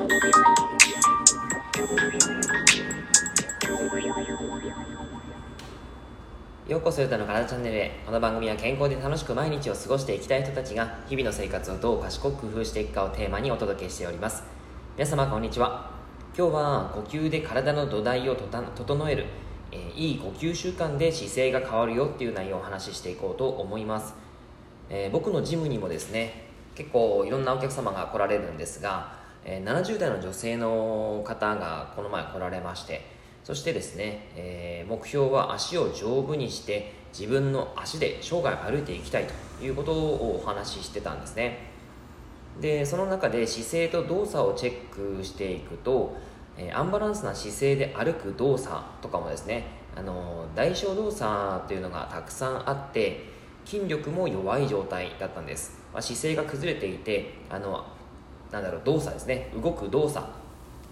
[0.00, 0.06] よ
[6.78, 8.00] うこそゆたの体チャンネルへ。
[8.06, 14.42] この番組は健康で楽しく毎日を過ごしていきたい人たちが日々の生活をどう賢く工夫していくかをテーマにお届けしております。
[14.96, 15.90] 皆様こんにちは。
[16.34, 19.26] 今日は呼吸で体の土台を整える、
[19.70, 24.14] えー、いい呼吸習慣で姿勢が変わるよっていう内容をお話ししていこうと思います、
[24.88, 29.19] えー、僕のジムにもですね結構いろんなお客様が来られるんですが、
[29.50, 33.04] え、70代の女性の方がこの前来られまして
[33.42, 39.26] そしてですね、え、目標は足を丈夫にして自分の足で生涯歩いていきたい
[39.58, 41.70] ということをお話ししてたんですね。
[42.60, 46.16] でその中で姿勢と動作をチェックしていくと、
[46.56, 49.64] え、アンバランスな姿勢で歩く動作とかもですね
[49.96, 53.24] あの代償動作というのがたくさんあって
[53.64, 57.84] 筋力も弱い状態だったんです、まあ、姿勢が崩れていてあの
[58.50, 59.52] なんだろう動作ですね。
[59.62, 60.26] 動く動作。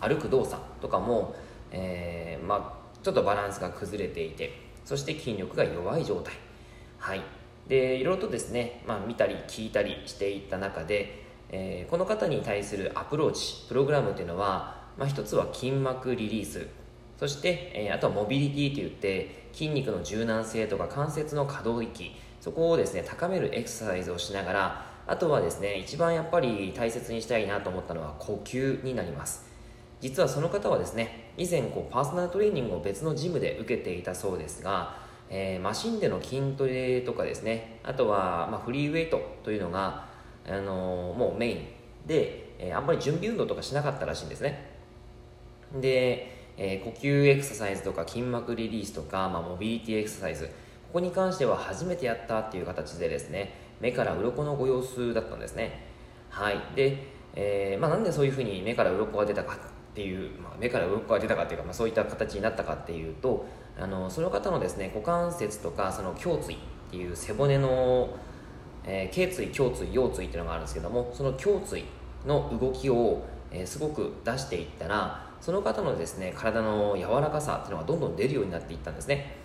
[0.00, 1.34] 歩く動作とかも
[1.70, 4.52] えー、まあ、ちょっとバランスが崩れていて
[4.84, 6.34] そして筋力が弱い状態。
[6.98, 7.22] はい。
[7.68, 16.66] でいろいろとですね、まあ、見たり聞いたりしていった中で、えー、この方に対するアプローチプログラムというのは、まあ、一つは筋膜リリース。
[17.18, 22.12] そして、えー、あとはモビリティといって筋肉の柔軟性とか関節の可動域。
[22.40, 29.48] そこをですね高めるエクササイズをしながらあとはですね一番やっぱり大切にしたいなと思ったのは呼吸になります。
[30.00, 34.96] 実はその方はですね以前こうパーソナルトレーニングを別のジムで受けていたそうですが、
[35.28, 40.06] えー、マシンでの筋トレとかですねあとは、ま、フリーウェイトというのが、
[40.46, 41.66] あのー、もうメイン
[42.06, 44.70] で、えー、あんまり準備運動とかしなかったらしいんですね。
[45.80, 55.86] で、え呼吸エクササイズとか筋膜リリースとか、まあ、モビリティエクササイズここに関しては初めてやったっていう形でですね目から鱗のご様子だったんですね。
[56.30, 56.60] はい。
[56.74, 59.58] で、えーまあ、なんでそういうふうに目から鱗が出たかっ
[59.94, 63.46] ていう、まあ、目から鱗が出たかっていうか、まあ、そういった形になったかっていうと
[63.78, 66.56] あのその方のですね股関節とかその胸椎っ
[66.90, 68.08] ていう背骨の、
[68.84, 71.84] えー、頸椎胸椎腰椎っていうのがあるんですけどもその胸椎
[72.26, 79.36] の動きを、えー、すごく出していったらその方のですね体の柔らかさっていうのがどんどん出るようになっていったんですね。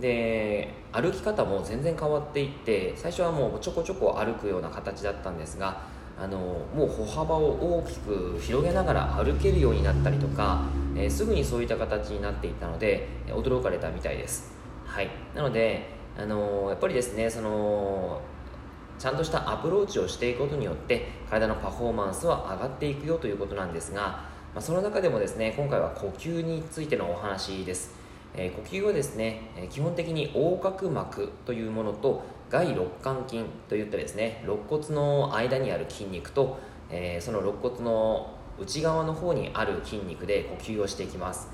[0.00, 5.82] で歩き方も全然変わっていって最初はもうちょこちょこ歩くような形だったんですが
[6.20, 6.38] あの
[6.74, 10.62] もう歩幅を大きく広げながら歩けるようになったりとか、
[10.96, 14.52] えー、すぐにそういった形になっていたので驚かれたみたいです。
[14.84, 15.10] はい。
[15.34, 18.20] なのであのやっぱりですねその
[18.98, 24.24] ちゃんとしたアプローチをしていくことによって体のパフォーマンスは上がっていくよということなんですが、ま
[24.56, 27.94] あ、その中でもですね今回は呼吸についてのお話です、
[28.34, 36.58] え、呼吸はですねえ基本的に横隔膜というものと外肋間筋といってですね肋骨の間にある筋肉と、
[36.90, 41.48] え、その肋骨の内側の方にある筋肉で呼吸をしていきます。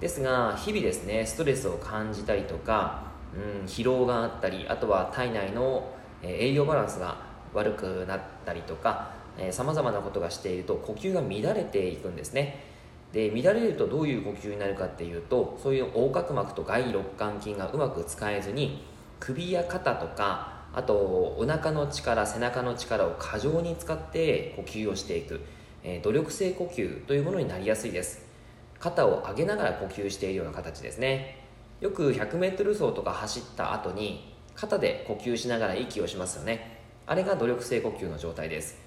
[0.00, 3.04] ですが日々ですねストレスを感じたりとか、
[3.34, 7.16] うん、疲労があったりあとは体内の栄養バランスが
[7.54, 9.12] 悪くなったりとか
[9.50, 12.73] さまざまなことがしていると呼吸が乱れていくんですね。
[13.14, 18.84] で乱れるとどういう呼吸になるかっていうとそういう横隔膜と外肋間筋がうまく使えずに
[19.20, 25.40] 首や肩とかあとお腹の力背中の力を過剰に使って呼吸をしていく、
[25.84, 28.26] えー、努力性呼吸というものになりやすいです。
[28.80, 31.46] 肩を上げながら呼吸しているような形ですね。
[31.80, 36.80] よく 100m 走とか走った後に肩で呼吸しながら息をしますよね。
[37.06, 38.83] あれが努力性呼吸の状態です。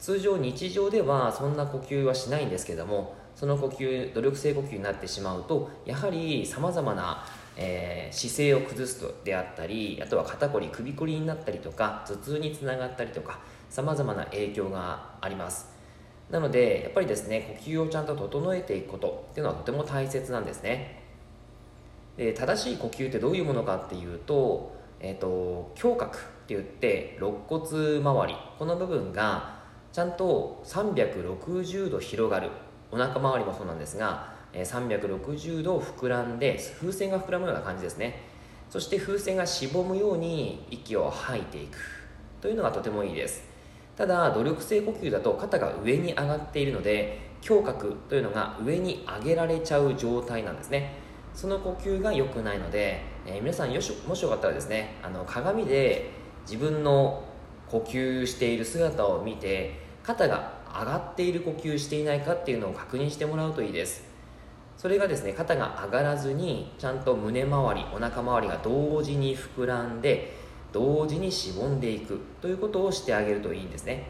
[0.00, 7.24] 通常日常ではそんな呼吸はしないんですけどもその呼吸努力性呼吸になってしまうとやはりさまざまな
[7.62, 15.68] えー、姿勢を崩すとであったりあとは肩こり首こりになったりとか頭痛につながったりとかさまざまな影響があります。
[16.30, 21.02] なのでやっぱりですね呼吸をちゃんと整えていくことっていうのはとても大切なんですね。
[22.16, 29.59] で正しい呼吸ってどういうものかっていうと,、えーと、胸郭って言って肋骨周りこの部分が
[29.92, 32.50] ちゃんと360度広がる。
[32.92, 38.22] お腹周りもそうなんですが360度膨らんで風船が膨らむような感じですね。
[38.68, 41.78] そして風船がしぼむように息を吐いていく。
[42.40, 43.42] というのがとてもいいです。
[43.96, 50.94] ただ努力性呼吸だと肩が上に上がっているので胸郭というのが上に上げられちゃう状態なんですね。
[51.34, 56.10] その呼吸が良くないので、えー、皆さんよしもしよかったらですねあの鏡で
[56.42, 57.22] 自分の
[57.70, 64.08] 呼吸している姿を見て肩が上がっている呼吸していないかっていうのを確認してもらうといいです。
[64.76, 70.34] それがですね肩が上がらずにちゃんと胸周りお腹周りが同時に膨らんで
[70.72, 74.06] 同時にしぼんでいくということをしてあげるといいんですね。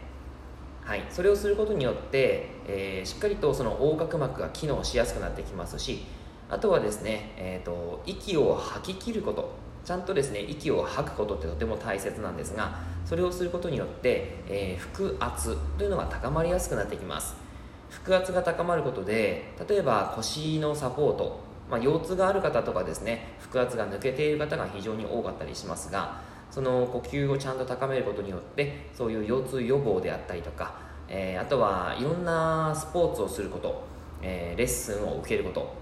[0.82, 6.04] はい、それをすることによって、えー、しっかりとその横隔膜が機能しやすくなってきますし
[6.48, 9.69] あとはですね、えーと、息を吐き切ること。
[9.84, 17.50] ちゃんとですね息を吐くことってとても大切なんですがそれをすることによって、えー、腹圧というのが高まりやすくなってきます。
[17.90, 30.74] 腹圧が高まることで例えば腰のサポート、まあ、腰痛がある方とかですね腹圧が抜けている方が非常に多かったりしますがその呼吸をちゃんと高めることによってそういう腰痛予防であったりとか、
[31.08, 33.82] えー、あとはいろんなスポーツをすること、
[34.22, 35.74] えー、レッスンを受けること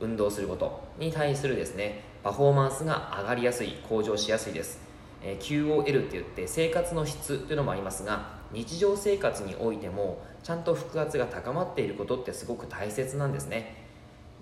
[0.00, 4.80] 運動することに対するですねパフォーマンスが上がりやすい向上しやすいです、
[5.22, 13.86] え、QOL って言って生活の質というのもありますが日常生活においてもちゃんと腹圧が高まっていることってすごく大切なんですね。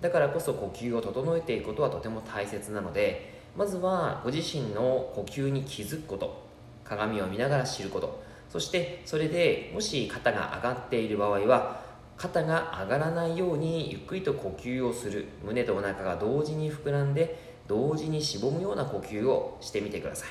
[0.01, 6.41] だからこそ呼吸を整えていくことはとても大切なのでまずはご自身の呼吸に気づくこと
[6.83, 8.19] 鏡を見ながら知ること。
[8.49, 11.85] そしてそれでもし肩が上がっている場合は
[12.17, 15.27] 肩が上がらないようにゆっくりと呼吸をする。
[15.43, 20.29] 胸とお腹が同時に膨らんで同時にしぼむような呼吸をしてみてください。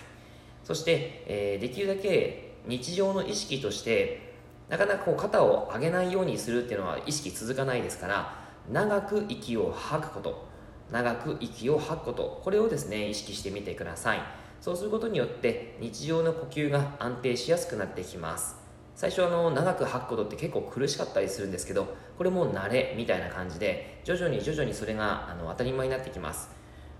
[0.62, 4.34] そして、えー、できるだけ日常の意識として
[4.68, 10.48] なかなかこう肩を上げないようにするっていうのは意識続かないですから長く息を吐くこと
[10.90, 14.22] 長く息を吐くことこれをですね意識してみてください。
[14.60, 18.56] そうすることによって日常の呼吸が安定しやすくなってきます。
[18.94, 26.48] 最初あの長く吐くことって結構苦しかったりするんですけどこれも慣れみたいな感じで徐々に徐々にそれがあの当たり前になってきます。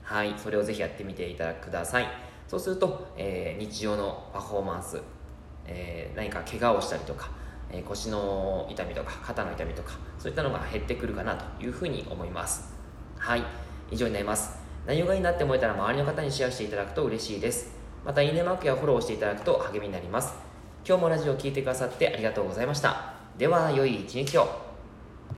[0.05, 2.06] はいそれをぜひやってみていただください。
[2.47, 5.01] そうすると、えー、日常のパフォーマンス、
[5.67, 7.31] えー、何か怪我をしたりとか、
[7.71, 12.75] えー、腰の痛みとか肩の痛みとかそういったのが減ってくるかなというふうに思います。
[13.19, 13.43] はい
[13.91, 14.59] 以上になります。
[14.87, 17.75] 内容がいいなって思えたら周りの方にシェアしていただくと嬉しいです。
[18.05, 20.35] またいいねマークやフォローしていただくと励みになります。
[20.87, 23.15] 今日もラジオを聴いてくださってありがとうございました。
[23.39, 24.64] では良い一日を。